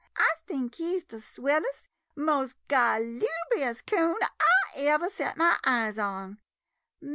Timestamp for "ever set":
4.77-5.37